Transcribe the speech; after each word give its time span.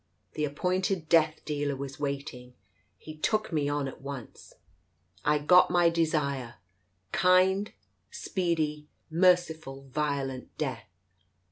The 0.33 0.45
appointed 0.45 1.11
death^dealer 1.11 1.77
was 1.77 1.99
waiting— 1.99 2.55
he 2.97 3.15
took 3.15 3.53
me 3.53 3.69
on 3.69 3.87
at 3.87 4.01
once. 4.01 4.53
I 5.23 5.37
got 5.37 5.69
my 5.69 5.91
desire— 5.91 6.55
kind, 7.11 7.71
speedy, 8.09 8.89
merciful, 9.11 9.83
violent 9.89 10.57
death. 10.57 10.89